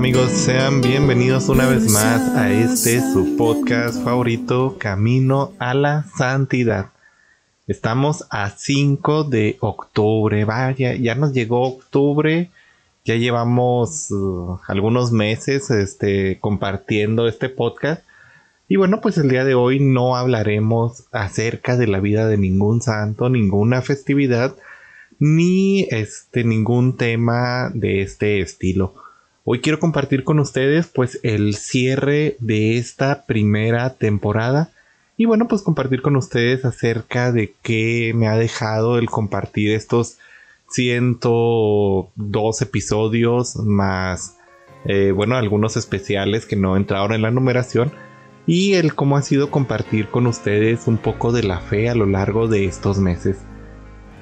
[0.00, 0.30] amigos?
[0.30, 6.86] Sean bienvenidos una vez más a este su podcast favorito, Camino a la Santidad.
[7.66, 12.48] Estamos a 5 de octubre, vaya, ya nos llegó octubre,
[13.04, 18.02] ya llevamos uh, algunos meses este, compartiendo este podcast.
[18.68, 22.80] Y bueno, pues el día de hoy no hablaremos acerca de la vida de ningún
[22.80, 24.56] santo, ninguna festividad,
[25.18, 28.94] ni este, ningún tema de este estilo.
[29.44, 34.70] Hoy quiero compartir con ustedes pues el cierre de esta primera temporada
[35.16, 40.18] y bueno pues compartir con ustedes acerca de qué me ha dejado el compartir estos
[40.68, 44.36] 102 episodios más
[44.84, 47.92] eh, bueno algunos especiales que no entraron en la numeración
[48.46, 52.06] y el cómo ha sido compartir con ustedes un poco de la fe a lo
[52.06, 53.38] largo de estos meses.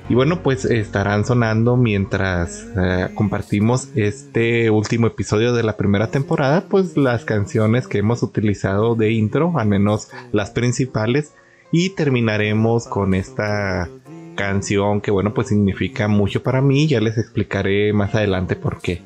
[0.08, 6.64] Y bueno, pues estarán sonando mientras eh, compartimos este último episodio de la primera temporada,
[6.68, 11.34] pues las canciones que hemos utilizado de intro, al menos las principales,
[11.72, 13.90] y terminaremos con esta
[14.34, 19.02] canción que bueno, pues significa mucho para mí, ya les explicaré más adelante por qué.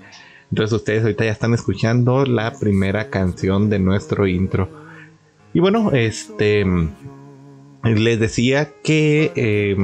[0.51, 4.69] Entonces ustedes ahorita ya están escuchando la primera canción de nuestro intro.
[5.53, 6.65] Y bueno, este
[7.83, 9.77] les decía que eh,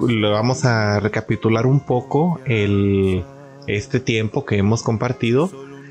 [0.00, 3.24] lo vamos a recapitular un poco el,
[3.66, 5.50] este tiempo que hemos compartido.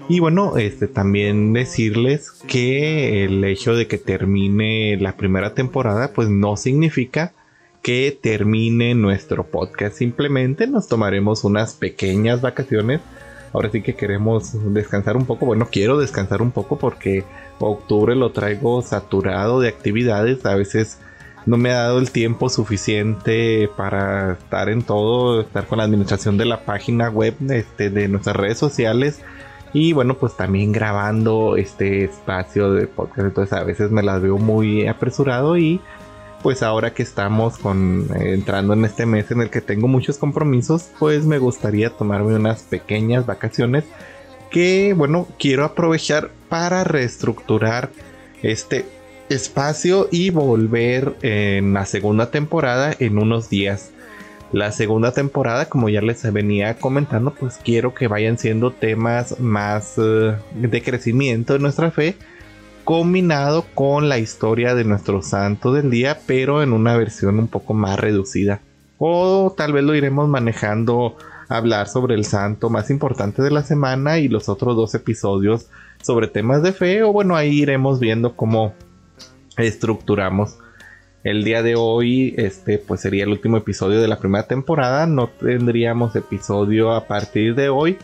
[0.10, 6.30] Y bueno, este también decirles que el hecho de que termine la primera temporada, pues
[6.30, 7.34] no significa
[7.82, 9.98] que termine nuestro podcast.
[9.98, 13.02] Simplemente nos tomaremos unas pequeñas vacaciones.
[13.54, 15.46] Ahora sí que queremos descansar un poco.
[15.46, 17.24] Bueno, quiero descansar un poco porque
[17.60, 20.46] octubre lo traigo saturado de actividades.
[20.46, 20.98] A veces
[21.46, 26.38] no me ha dado el tiempo suficiente para estar en todo, estar con la administración
[26.38, 29.22] de la página web este, de nuestras redes sociales.
[29.74, 33.20] Y bueno pues también grabando este espacio de podcast.
[33.20, 35.82] Entonces a veces me las veo muy apresurado y
[36.44, 40.90] pues ahora que estamos eh, entrando en este mes en el que tengo muchos compromisos
[41.00, 43.86] pues me gustaría tomarme unas pequeñas vacaciones
[44.52, 47.90] que bueno quiero aprovechar para reestructurar
[48.44, 48.86] este
[49.30, 53.92] espacio y volver en la segunda temporada en unos días.
[54.52, 59.96] La segunda temporada, como ya les venía comentando, pues quiero que vayan siendo temas más
[59.98, 62.16] eh, de crecimiento de nuestra fe,
[62.84, 67.74] combinado con la historia de nuestro santo del día, pero en una versión un poco
[67.74, 68.62] más reducida.
[69.00, 71.18] O tal vez lo iremos manejando
[71.50, 75.68] hablar sobre el santo más importante de la semana y los otros dos episodios
[76.02, 77.04] sobre temas de fe.
[77.04, 78.74] O bueno, ahí iremos viendo cómo
[79.58, 80.58] estructuramos.
[81.24, 85.08] El día de hoy, este, pues sería el último episodio de la primera temporada.
[85.08, 87.98] No tendríamos episodio a partir de hoy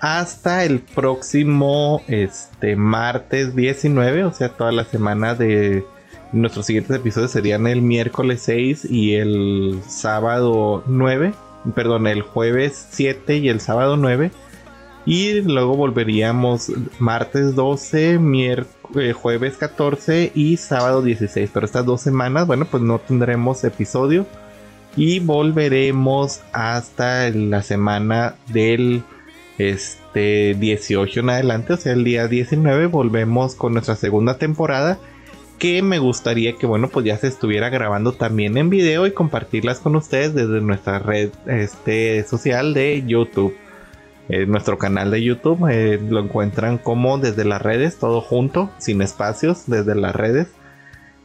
[0.00, 5.84] hasta el próximo este, martes 19, o sea, toda la semana de
[6.32, 11.32] nuestros siguientes episodios serían el miércoles 6 y el sábado 9,
[11.74, 14.30] perdón, el jueves 7 y el sábado 9.
[15.06, 21.48] Y luego volveríamos martes 12, miércoles, jueves 14 y sábado 16.
[21.54, 24.26] Pero estas dos semanas, bueno, pues no tendremos episodio.
[24.96, 29.04] Y volveremos hasta la semana del
[29.58, 31.74] este, 18 en adelante.
[31.74, 34.98] O sea, el día 19 volvemos con nuestra segunda temporada.
[35.60, 39.78] Que me gustaría que, bueno, pues ya se estuviera grabando también en video y compartirlas
[39.78, 43.54] con ustedes desde nuestra red este, social de YouTube
[44.28, 45.68] nuestro canal de YouTube.
[45.70, 50.48] Eh, lo encuentran como desde las redes, todo junto, sin espacios, desde las redes.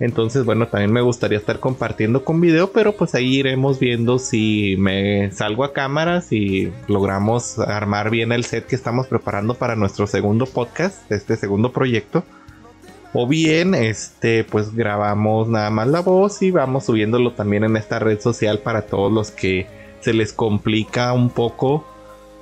[0.01, 4.75] Entonces, bueno, también me gustaría estar compartiendo con video, pero pues ahí iremos viendo si
[4.79, 10.07] me salgo a cámara, si logramos armar bien el set que estamos preparando para nuestro
[10.07, 12.23] segundo podcast, este segundo proyecto.
[13.13, 17.99] O bien, este, pues grabamos nada más la voz y vamos subiéndolo también en esta
[17.99, 19.67] red social para todos los que
[19.99, 21.85] se les complica un poco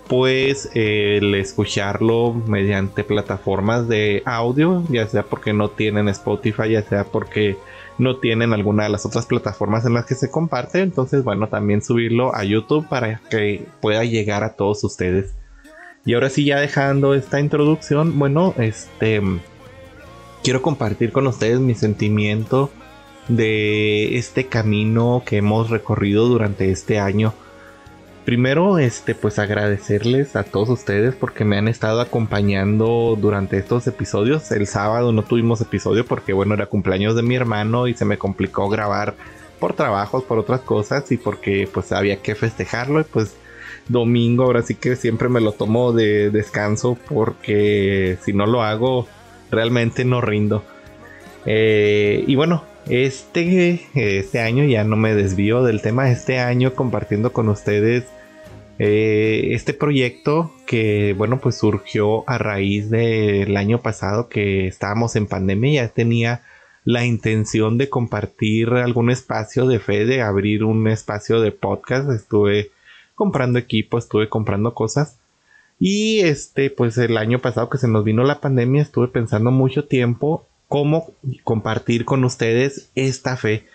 [0.09, 7.03] pues el escucharlo mediante plataformas de audio, ya sea porque no tienen Spotify, ya sea
[7.03, 7.57] porque
[7.99, 10.81] no tienen alguna de las otras plataformas en las que se comparte.
[10.81, 15.35] Entonces, bueno, también subirlo a YouTube para que pueda llegar a todos ustedes.
[16.05, 19.21] Y ahora sí, ya dejando esta introducción, bueno, este
[20.43, 22.71] quiero compartir con ustedes mi sentimiento
[23.27, 27.35] de este camino que hemos recorrido durante este año.
[28.29, 34.51] Primero, este, pues agradecerles a todos ustedes porque me han estado acompañando durante estos episodios.
[34.51, 38.19] El sábado no tuvimos episodio porque, bueno, era cumpleaños de mi hermano y se me
[38.19, 39.15] complicó grabar
[39.59, 43.01] por trabajos, por otras cosas y porque, pues, había que festejarlo.
[43.01, 43.33] Y pues,
[43.87, 49.07] domingo, ahora sí que siempre me lo tomo de descanso porque si no lo hago,
[49.49, 50.63] realmente no rindo.
[51.47, 56.11] Eh, y bueno, este, este año ya no me desvío del tema.
[56.11, 58.03] Este año compartiendo con ustedes
[58.79, 65.27] eh, este proyecto que, bueno, pues surgió a raíz del año pasado que estábamos en
[65.27, 66.41] pandemia, ya tenía
[66.85, 72.09] la intención de compartir algún espacio de fe, de abrir un espacio de podcast.
[72.09, 72.71] Estuve
[73.15, 75.17] comprando equipo, estuve comprando cosas.
[75.77, 79.85] Y este, pues el año pasado que se nos vino la pandemia, estuve pensando mucho
[79.85, 81.11] tiempo cómo
[81.43, 83.65] compartir con ustedes esta fe.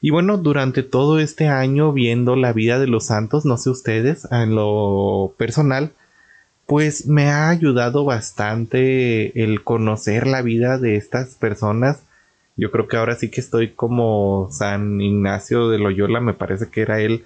[0.00, 4.26] Y bueno, durante todo este año viendo la vida de los santos, no sé ustedes,
[4.30, 5.92] en lo personal,
[6.66, 12.02] pues me ha ayudado bastante el conocer la vida de estas personas.
[12.56, 16.82] Yo creo que ahora sí que estoy como San Ignacio de Loyola, me parece que
[16.82, 17.24] era él,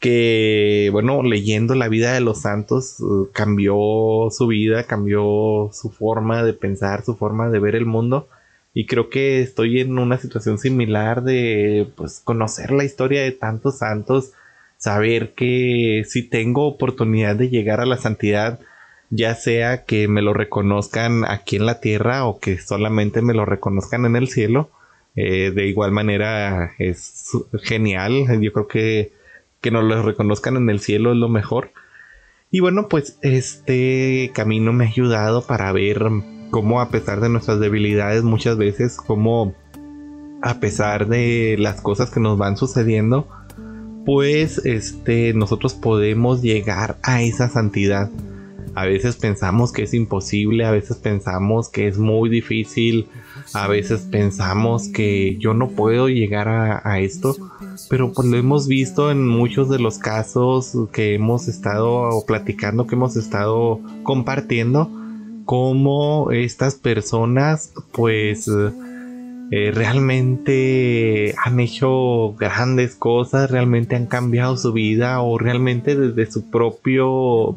[0.00, 3.76] que bueno, leyendo la vida de los santos uh, cambió
[4.30, 8.28] su vida, cambió su forma de pensar, su forma de ver el mundo.
[8.72, 13.78] Y creo que estoy en una situación similar de pues conocer la historia de tantos
[13.78, 14.32] santos,
[14.76, 18.60] saber que si tengo oportunidad de llegar a la santidad,
[19.10, 23.44] ya sea que me lo reconozcan aquí en la tierra o que solamente me lo
[23.44, 24.70] reconozcan en el cielo,
[25.16, 27.32] eh, de igual manera es
[27.64, 28.40] genial.
[28.40, 29.12] Yo creo que
[29.60, 31.72] que nos lo reconozcan en el cielo es lo mejor.
[32.50, 36.02] Y bueno, pues este camino me ha ayudado para ver
[36.50, 39.54] cómo a pesar de nuestras debilidades muchas veces, como
[40.42, 43.28] a pesar de las cosas que nos van sucediendo,
[44.04, 48.10] pues este nosotros podemos llegar a esa santidad.
[48.74, 53.08] A veces pensamos que es imposible, a veces pensamos que es muy difícil,
[53.52, 57.36] a veces pensamos que yo no puedo llegar a, a esto,
[57.88, 62.94] pero pues lo hemos visto en muchos de los casos que hemos estado platicando, que
[62.94, 64.88] hemos estado compartiendo,
[65.50, 68.48] cómo estas personas pues
[69.50, 76.48] eh, realmente han hecho grandes cosas, realmente han cambiado su vida o realmente desde su
[76.52, 77.02] propia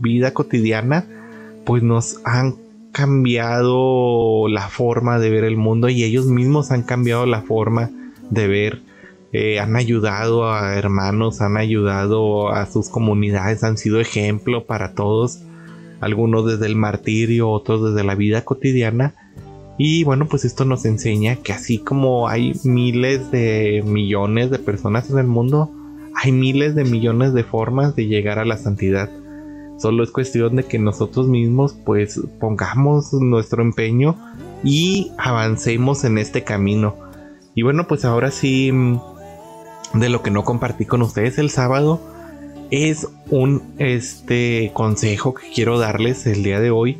[0.01, 1.05] vida cotidiana
[1.67, 2.55] pues nos han
[2.93, 7.91] cambiado la forma de ver el mundo y ellos mismos han cambiado la forma
[8.31, 8.81] de ver
[9.33, 15.43] eh, han ayudado a hermanos, han ayudado a sus comunidades, han sido ejemplo para todos
[16.03, 19.13] algunos desde el martirio, otros desde la vida cotidiana.
[19.77, 25.09] Y bueno, pues esto nos enseña que así como hay miles de millones de personas
[25.09, 25.71] en el mundo,
[26.15, 29.09] hay miles de millones de formas de llegar a la santidad.
[29.79, 34.15] Solo es cuestión de que nosotros mismos pues pongamos nuestro empeño
[34.63, 36.95] y avancemos en este camino.
[37.55, 38.99] Y bueno, pues ahora sí, mm,
[39.95, 41.99] de lo que no compartí con ustedes el sábado,
[42.71, 46.97] es un este consejo que quiero darles el día de hoy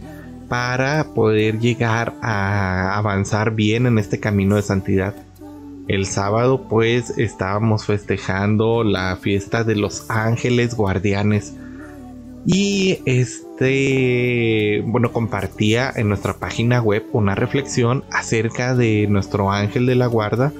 [0.48, 5.16] para poder llegar a avanzar bien en este camino de santidad.
[5.88, 11.56] El sábado pues estábamos festejando la fiesta de los ángeles guardianes
[12.46, 19.96] y este bueno compartía en nuestra página web una reflexión acerca de nuestro ángel de
[19.96, 20.54] la guarda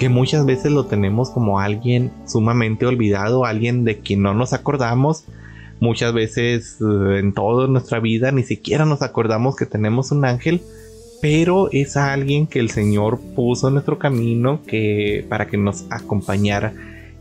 [0.00, 5.24] que muchas veces lo tenemos como alguien sumamente olvidado, alguien de quien no nos acordamos.
[5.78, 10.62] Muchas veces eh, en toda nuestra vida ni siquiera nos acordamos que tenemos un ángel,
[11.20, 16.72] pero es alguien que el Señor puso en nuestro camino que para que nos acompañara.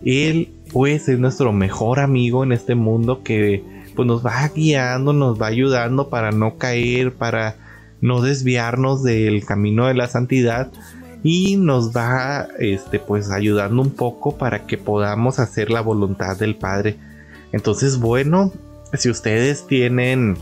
[0.05, 3.61] Él pues es nuestro mejor amigo en este mundo que
[3.93, 7.57] pues nos va guiando, nos va ayudando para no caer, para
[7.99, 10.71] no desviarnos del camino de la santidad
[11.23, 16.55] y nos va este pues ayudando un poco para que podamos hacer la voluntad del
[16.55, 16.97] Padre.
[17.51, 18.51] Entonces, bueno,
[18.93, 20.37] si ustedes tienen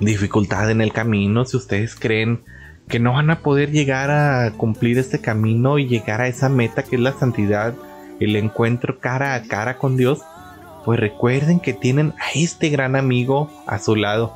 [0.00, 2.40] dificultad en el camino, si ustedes creen
[2.88, 6.82] que no van a poder llegar a cumplir este camino y llegar a esa meta
[6.82, 7.74] que es la santidad,
[8.18, 10.20] el encuentro cara a cara con Dios,
[10.84, 14.34] pues recuerden que tienen a este gran amigo a su lado.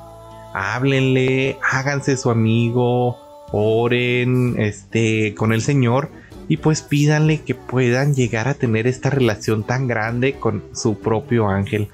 [0.55, 3.19] Háblenle, háganse su amigo,
[3.53, 6.11] oren este, con el Señor
[6.49, 11.49] y pues pídanle que puedan llegar a tener esta relación tan grande con su propio
[11.49, 11.89] ángel.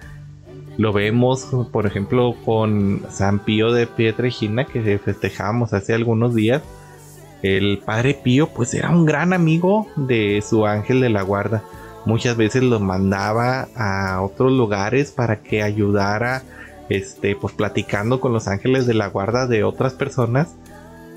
[0.77, 6.63] Lo vemos, por ejemplo, con San Pío de Pietrelcina que festejamos hace algunos días.
[7.43, 11.63] El padre Pío, pues era un gran amigo de su ángel de la guarda.
[12.07, 16.43] Muchas veces lo mandaba a otros lugares para que ayudara,
[16.89, 20.57] este, pues platicando con los ángeles de la guarda de otras personas.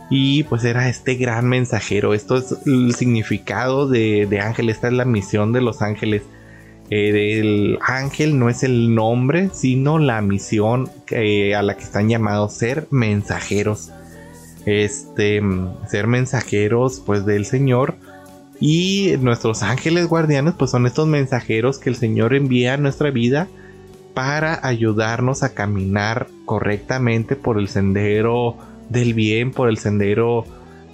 [0.10, 2.14] Y pues era este gran mensajero.
[2.14, 4.70] Esto es el significado de, de ángel.
[4.70, 6.24] Esta es la misión de los ángeles
[6.90, 12.88] el ángel no es el nombre, sino la misión a la que están llamados ser
[12.92, 13.92] mensajeros.
[14.66, 15.42] Este,
[15.90, 17.96] ser mensajeros pues del Señor.
[18.60, 23.48] Y nuestros ángeles guardianes pues son estos mensajeros que el Señor envía a nuestra vida
[24.14, 28.58] para ayudarnos a caminar correctamente por el sendero
[28.90, 30.46] del bien, por el sendero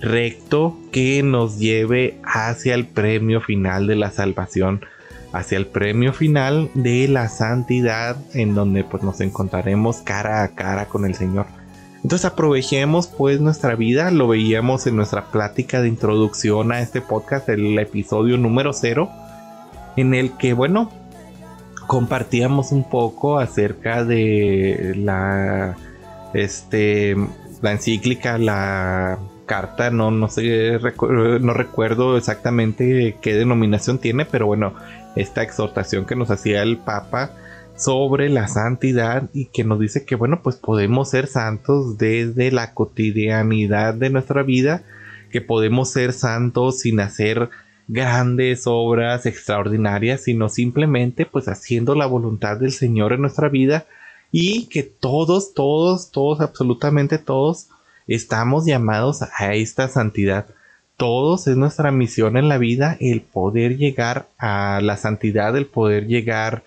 [0.02, 4.82] recto que nos lleve hacia el premio final de la salvación
[5.32, 10.88] hacia el premio final de la santidad en donde pues nos encontraremos cara a cara
[10.88, 11.46] con el Señor.
[12.04, 17.50] Entonces aprovechemos pues nuestra vida, lo veíamos en nuestra plática de introducción a este podcast,
[17.50, 19.10] el episodio número 0,
[19.98, 20.90] en el que bueno,
[21.88, 25.76] compartíamos un poco acerca de la
[26.34, 27.16] este
[27.62, 34.76] la encíclica, la carta, no, no sé, no recuerdo exactamente qué denominación tiene, pero bueno,
[35.16, 37.32] esta exhortación que nos hacía el Papa
[37.76, 42.74] sobre la santidad y que nos dice que bueno pues podemos ser santos desde la
[42.74, 44.84] cotidianidad de nuestra vida
[45.32, 47.50] que podemos ser santos sin hacer
[47.88, 53.86] grandes obras extraordinarias sino simplemente pues haciendo la voluntad del Señor en nuestra vida
[54.32, 57.68] y que todos todos todos absolutamente todos
[58.08, 60.48] estamos llamados a esta santidad
[61.00, 66.08] todos es nuestra misión en la vida el poder llegar a la santidad, el poder
[66.08, 66.64] llegar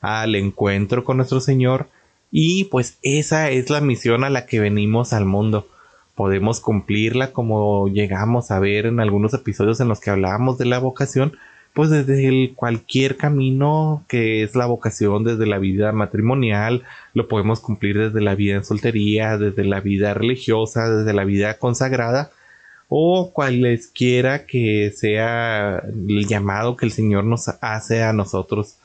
[0.00, 1.86] al encuentro con nuestro Señor
[2.32, 5.68] y pues esa es la misión a la que venimos al mundo.
[6.16, 10.80] Podemos cumplirla como llegamos a ver en algunos episodios en los que hablábamos de la
[10.80, 11.38] vocación,
[11.76, 17.98] pues desde cualquier camino que es la vocación, desde la vida matrimonial, lo podemos cumplir
[17.98, 22.30] desde la vida en soltería, desde la vida religiosa, desde la vida consagrada,
[22.88, 28.78] o cualesquiera que sea el llamado que el Señor nos hace a nosotros.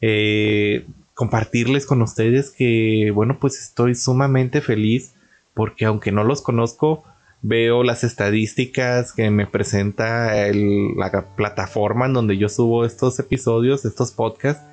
[0.00, 5.12] Eh, compartirles con ustedes que, bueno, pues estoy sumamente feliz
[5.52, 7.04] porque aunque no los conozco,
[7.42, 14.12] veo las estadísticas que me presenta la plataforma en donde yo subo estos episodios, estos
[14.12, 14.64] podcasts,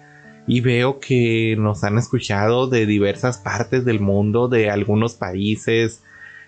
[0.48, 6.02] y veo que nos han escuchado de diversas partes del mundo, de algunos países,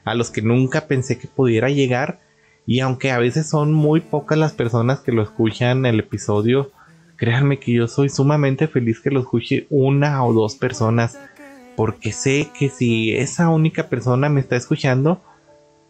[0.03, 2.19] a los que nunca pensé que pudiera llegar.
[2.65, 6.71] Y aunque a veces son muy pocas las personas que lo escuchan el episodio,
[7.15, 11.17] créanme que yo soy sumamente feliz que lo escuche una o dos personas.
[11.75, 15.21] Porque sé que si esa única persona me está escuchando,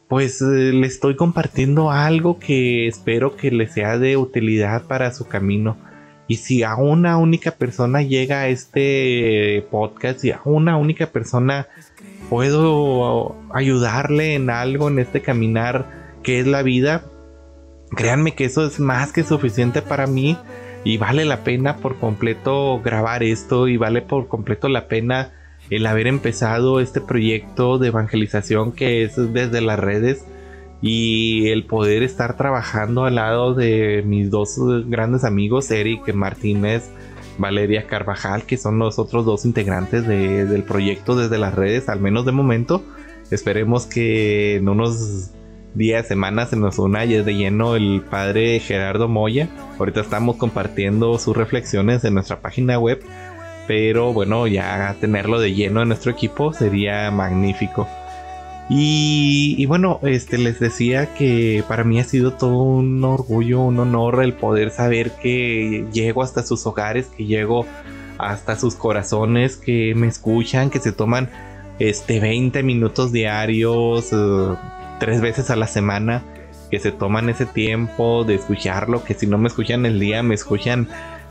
[0.08, 5.28] pues eh, le estoy compartiendo algo que espero que le sea de utilidad para su
[5.28, 5.78] camino.
[6.28, 11.68] Y si a una única persona llega a este podcast y a una única persona
[12.30, 17.04] puedo ayudarle en algo en este caminar que es la vida,
[17.96, 20.38] créanme que eso es más que suficiente para mí
[20.84, 25.32] y vale la pena por completo grabar esto y vale por completo la pena
[25.70, 30.26] el haber empezado este proyecto de evangelización que es desde las redes
[30.82, 34.56] y el poder estar trabajando al lado de mis dos
[34.88, 36.90] grandes amigos, Eric Martínez
[37.38, 42.26] Valeria Carvajal, que son los otros dos integrantes del proyecto desde las redes, al menos
[42.26, 42.84] de momento.
[43.32, 45.32] Esperemos que en unos
[45.74, 49.50] días, semanas se nos una y es de lleno el padre Gerardo Moya.
[49.78, 53.02] Ahorita estamos compartiendo sus reflexiones en nuestra página web,
[53.68, 57.88] pero bueno, ya tenerlo de lleno en nuestro equipo sería magnífico.
[58.68, 64.24] Y, bueno, este les decía que para mí ha sido todo un orgullo, un honor
[64.24, 67.66] el poder saber que llego hasta sus hogares, que llego
[68.18, 71.30] hasta sus corazones, que me escuchan, que se toman
[71.78, 74.56] este 20 minutos diarios, eh,
[75.00, 76.24] tres veces a la semana,
[76.72, 80.34] que se toman ese tiempo de escucharlo, que si no me escuchan el día, me
[80.34, 80.88] escuchan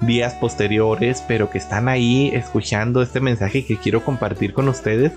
[0.07, 5.13] días posteriores, pero que están ahí escuchando este mensaje que quiero compartir con ustedes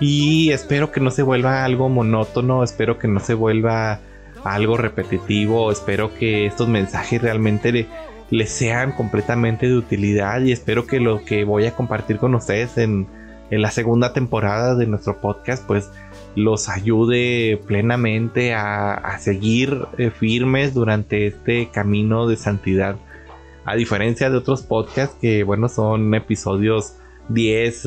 [0.00, 4.00] y espero que no se vuelva algo monótono, espero que no se vuelva
[4.44, 7.88] algo repetitivo, espero que estos mensajes realmente
[8.30, 12.78] les sean completamente de utilidad y espero que lo que voy a compartir con ustedes
[12.78, 13.06] en,
[13.50, 15.90] la segunda temporada de nuestro podcast pues
[16.36, 22.96] los ayude plenamente a, seguir eh, firmes durante este camino de santidad.
[23.68, 26.94] A diferencia de otros podcasts que bueno son episodios
[27.28, 27.84] 10,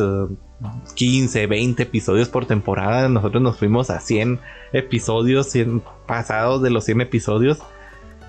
[0.93, 3.09] 15, 20 episodios por temporada.
[3.09, 4.39] Nosotros nos fuimos a 100
[4.73, 7.63] episodios, 100 pasados de los 100 episodios.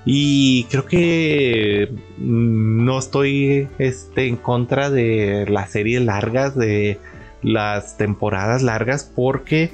[0.07, 6.99] Y creo que mm, no estoy este, en contra de las series largas, de
[7.43, 9.71] las temporadas largas, porque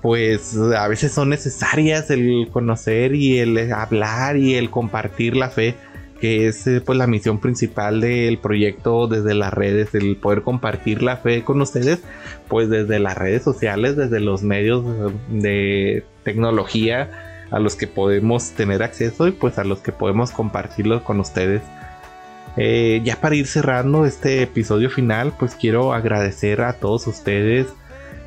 [0.00, 5.74] pues a veces son necesarias el conocer y el hablar y el compartir la fe
[6.20, 11.02] que es eh, pues la misión principal del proyecto desde las redes, el poder compartir
[11.02, 12.00] la fe con ustedes,
[12.48, 14.84] pues desde las redes sociales, desde los medios
[15.30, 21.02] de tecnología a los que podemos tener acceso y pues a los que podemos compartirlo
[21.02, 21.62] con ustedes.
[22.56, 27.66] Eh, ya para ir cerrando este episodio final, pues quiero agradecer a todos ustedes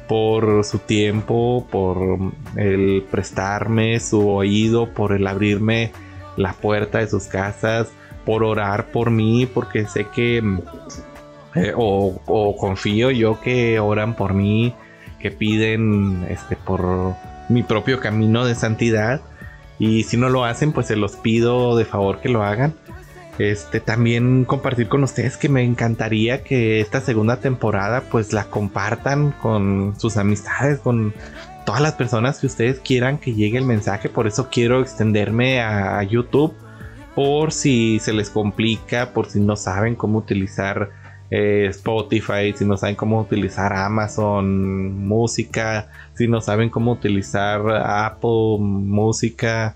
[0.08, 2.20] por su tiempo, por
[2.56, 5.92] el prestarme su oído, por el abrirme
[6.38, 7.90] la puerta de sus casas,
[8.26, 10.38] por orar por mí, porque sé que,
[11.56, 14.74] eh, o, confío yo que oran por mí,
[15.20, 17.16] que piden este, por
[17.50, 19.22] mi propio camino de santidad.
[19.80, 22.74] Y si no lo hacen, pues se los pido de favor que lo hagan.
[23.40, 29.32] Este también compartir con ustedes que me encantaría que esta segunda temporada pues la compartan
[29.32, 31.16] con sus amistades, con
[31.66, 34.10] todas las personas que ustedes quieran que llegue el mensaje.
[34.10, 36.54] Por eso quiero extenderme a, YouTube.
[37.16, 40.90] Por si se les complica, por si no saben cómo utilizar
[41.30, 48.58] eh, Spotify, si no saben cómo utilizar Amazon Música, si no saben cómo utilizar Apple
[48.60, 49.76] Música,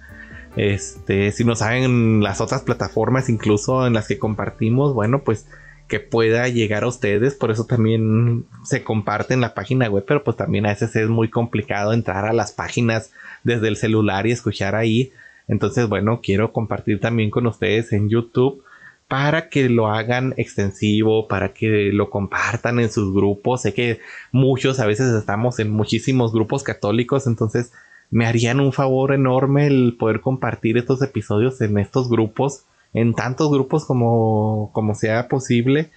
[0.55, 5.45] este, si no saben las otras plataformas incluso en las que compartimos, bueno, pues
[5.87, 7.35] que pueda llegar a ustedes.
[7.35, 11.09] Por eso también se comparte en la página web, pero pues también a veces es
[11.09, 13.11] muy complicado entrar a las páginas
[13.43, 15.11] desde el celular y escuchar ahí.
[15.47, 18.63] Entonces, bueno, quiero compartir también con ustedes en YouTube
[19.07, 23.61] para que lo hagan extensivo, para que lo compartan en sus grupos.
[23.61, 23.99] Sé que
[24.31, 27.71] muchos a veces estamos en muchísimos grupos católicos, entonces
[28.09, 33.51] me harían un favor enorme el poder compartir estos episodios en estos grupos en tantos
[33.51, 35.91] grupos como, como sea posible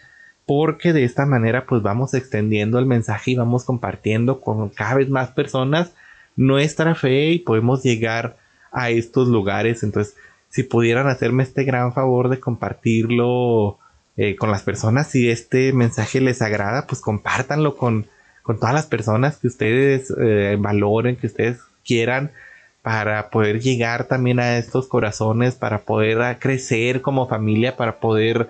[0.46, 5.09] porque de esta manera pues vamos extendiendo el mensaje y vamos compartiendo con cada vez
[5.09, 5.92] más personas
[6.37, 8.37] nuestra fe y podemos llegar
[8.72, 9.83] a estos lugares.
[9.83, 10.16] Entonces
[10.48, 13.79] si pudieran hacerme este gran favor de compartirlo
[14.16, 18.07] eh, con las personas si este mensaje les agrada pues compártanlo con,
[18.42, 22.33] con todas las personas que ustedes eh, valoren que ustedes quieran
[22.82, 28.48] para poder llegar también a estos corazones, para poder crecer como familia, para poder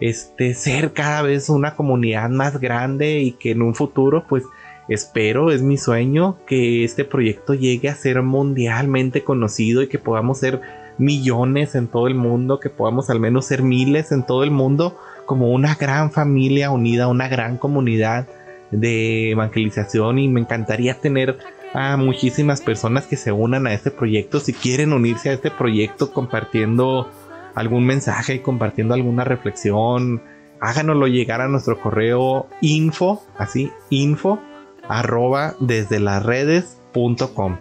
[0.00, 4.44] este, ser cada vez una comunidad más grande y que en un futuro pues
[4.88, 10.38] espero, es mi sueño, que este proyecto llegue a ser mundialmente conocido y que podamos
[10.38, 10.60] ser
[10.98, 14.98] millones en todo el mundo, que podamos al menos ser miles en todo el mundo,
[15.26, 18.26] como una gran familia unida, una gran comunidad
[18.72, 20.18] de evangelización.
[20.18, 21.38] Y me encantaría tener
[21.72, 24.40] a muchísimas personas que se unan a este proyecto.
[24.40, 27.10] Si quieren unirse a este proyecto compartiendo
[27.54, 30.22] algún mensaje, compartiendo alguna reflexión,
[30.60, 34.40] háganoslo llegar a nuestro correo info, así, info,
[34.88, 37.58] arroba desde las redes.com.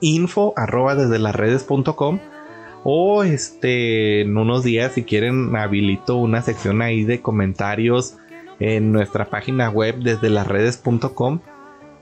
[0.00, 2.20] Info, arroba desde las redes.com.
[2.84, 8.16] O este, en unos días, si quieren, habilito una sección ahí de comentarios
[8.60, 11.40] en nuestra página web desde las redes.com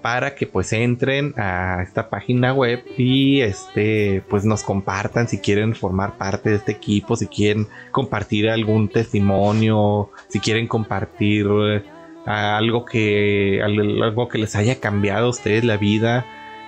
[0.06, 5.74] para que pues entren a esta página web y este pues nos compartan si quieren
[5.74, 11.82] formar parte de este equipo, si quieren compartir algún testimonio, si quieren compartir eh,
[12.24, 16.24] algo que algo que les haya cambiado a ustedes la vida,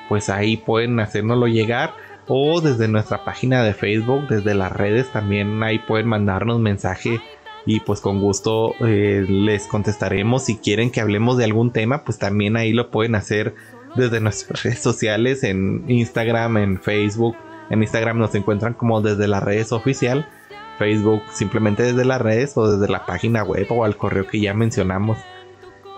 [0.08, 1.94] pues ahí pueden hacérnoslo llegar.
[2.26, 7.20] O desde nuestra página de Facebook, desde las redes también ahí pueden mandarnos mensaje
[7.68, 10.42] y pues con gusto eh, les contestaremos.
[10.42, 13.54] Si quieren que hablemos de algún tema pues también ahí lo pueden hacer
[13.94, 17.36] desde nuestras redes sociales en Instagram en Facebook.
[17.68, 20.26] En Instagram nos encuentran como desde las redes oficial
[20.78, 24.54] Facebook simplemente desde las redes o desde la página web o al correo que ya
[24.54, 25.18] mencionamos.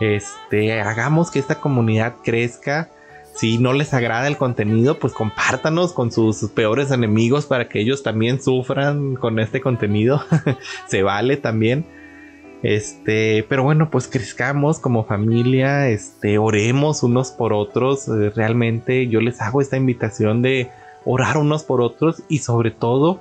[0.01, 2.91] Este hagamos que esta comunidad crezca
[3.35, 8.03] si no les agrada el contenido, pues compártanos con sus peores enemigos para que ellos
[8.03, 10.23] también sufran con este contenido.
[10.88, 11.87] Se vale también.
[12.62, 18.09] Este, pero bueno, pues crezcamos como familia, este, oremos unos por otros.
[18.09, 20.71] Eh, realmente yo les hago esta invitación de
[21.05, 23.21] orar unos por otros y sobre todo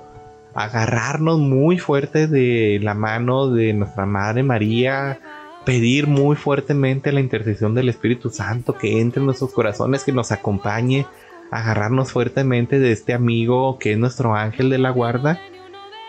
[0.54, 5.18] agarrarnos muy fuerte de la mano de nuestra Madre María,
[5.70, 10.32] pedir muy fuertemente la intercesión del Espíritu Santo que entre en nuestros corazones, que nos
[10.32, 11.06] acompañe,
[11.52, 15.40] agarrarnos fuertemente de este amigo que es nuestro ángel de la guarda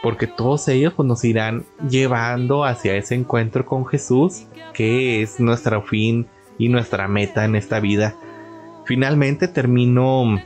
[0.02, 5.84] porque todos ellos pues, nos irán llevando hacia ese encuentro con Jesús, que es nuestro
[5.84, 6.26] fin
[6.58, 8.16] y nuestra meta en esta vida.
[8.86, 10.42] Finalmente termino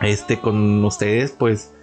[0.00, 1.74] este con ustedes, pues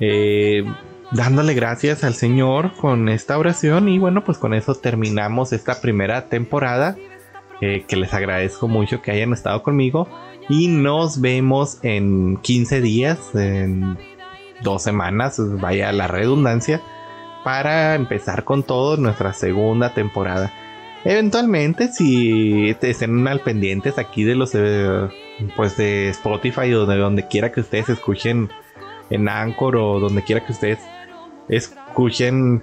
[0.00, 0.64] eh,
[1.12, 6.28] dándole gracias al Señor con esta oración y bueno, pues con eso terminamos esta primera
[6.28, 6.96] temporada.
[7.62, 10.06] Eh, que les agradezco mucho que hayan estado conmigo
[10.50, 13.96] y nos vemos en 15 días, en
[14.62, 16.82] dos semanas, vaya la redundancia,
[17.44, 20.52] para empezar con todo nuestra segunda temporada.
[21.04, 25.08] Eventualmente, si estén al pendientes aquí de los eh,
[25.54, 28.50] pues de Spotify o de donde quiera que ustedes escuchen
[29.10, 30.80] en Anchor o donde quiera que ustedes
[31.48, 32.62] escuchen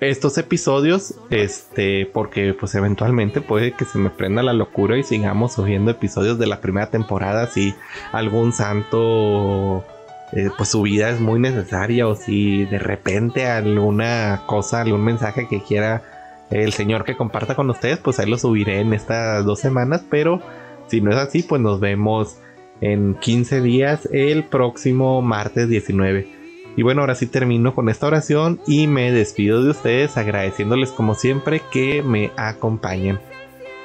[0.00, 5.54] estos episodios, este, porque pues eventualmente puede que se me prenda la locura y sigamos
[5.54, 7.74] subiendo episodios de la primera temporada si
[8.12, 9.84] algún santo
[10.32, 15.48] eh, pues su vida es muy necesaria o si de repente alguna cosa, algún mensaje
[15.48, 16.02] que quiera
[16.50, 20.40] el Señor que comparta con ustedes, pues ahí lo subiré en estas dos semanas, pero
[20.86, 22.38] si no es así, pues nos vemos
[22.80, 26.37] en 15 días el próximo martes 19.
[26.76, 31.14] Y bueno, ahora sí termino con esta oración y me despido de ustedes agradeciéndoles como
[31.14, 33.18] siempre que me acompañen.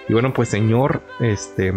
[0.08, 1.74] Y bueno, pues Señor, este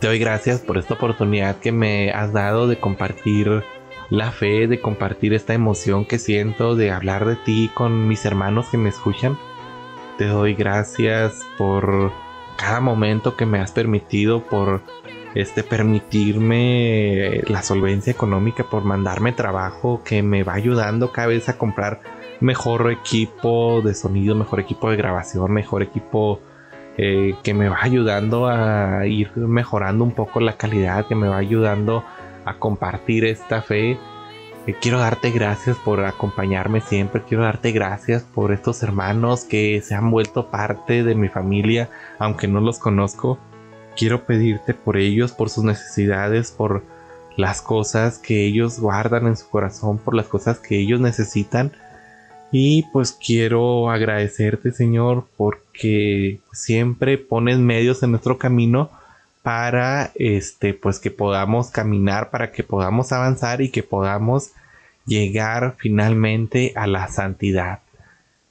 [0.00, 3.64] te doy gracias por esta oportunidad que me has dado de compartir
[4.10, 8.68] la fe, de compartir esta emoción que siento, de hablar de ti con mis hermanos
[8.70, 9.38] que me escuchan.
[10.18, 12.12] Te doy gracias por
[12.56, 14.82] cada momento que me has permitido, por
[15.34, 21.58] este permitirme la solvencia económica, por mandarme trabajo que me va ayudando cada vez a
[21.58, 22.00] comprar
[22.40, 26.40] mejor equipo de sonido, mejor equipo de grabación, mejor equipo
[26.96, 31.38] eh, que me va ayudando a ir mejorando un poco la calidad, que me va
[31.38, 32.04] ayudando
[32.44, 33.98] a compartir esta fe.
[34.66, 39.94] Eh, quiero darte gracias por acompañarme siempre, quiero darte gracias por estos hermanos que se
[39.94, 43.38] han vuelto parte de mi familia, aunque no los conozco.
[43.96, 46.82] Quiero pedirte por ellos, por sus necesidades, por
[47.36, 51.72] las cosas que ellos guardan en su corazón, por las cosas que ellos necesitan
[52.56, 58.90] y pues quiero agradecerte Señor porque siempre pones medios en nuestro camino
[59.42, 64.52] para este pues que podamos caminar, para que podamos avanzar y que podamos
[65.04, 67.80] llegar finalmente a la santidad.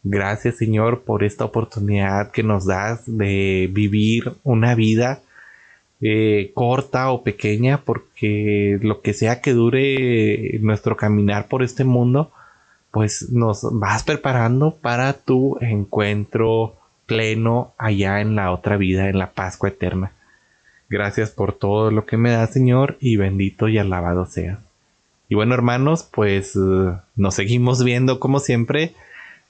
[0.04, 5.22] Gracias Señor por esta oportunidad que nos das de vivir una vida
[6.04, 12.32] eh, corta o pequeña porque lo que sea que dure nuestro caminar por este mundo
[12.92, 16.76] pues nos vas preparando para tu encuentro
[17.08, 20.12] pleno allá en la otra vida, en la Pascua eterna.
[20.90, 24.60] Gracias por todo lo que me das, Señor, y bendito y alabado sea.
[25.28, 28.94] Y bueno, hermanos, pues eh, nos seguimos viendo como siempre.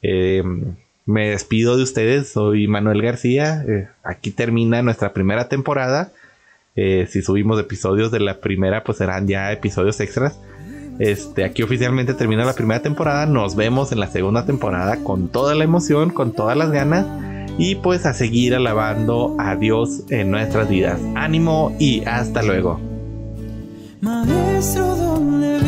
[0.02, 3.66] Em, me despido de ustedes, soy Manuel García.
[3.68, 6.14] Eh, aquí termina nuestra primera temporada.
[6.76, 10.40] Eh, si subimos episodios de la primera, pues serán ya episodios extras.
[11.00, 13.26] Este, aquí oficialmente termina la primera temporada.
[13.26, 17.06] Nos vemos en la segunda temporada con toda la emoción, con todas las ganas.
[17.58, 21.00] Y pues a seguir alabando a Dios en nuestras vidas.
[21.16, 22.80] Ánimo y hasta luego.
[24.02, 25.60] Maestro, ¿dónde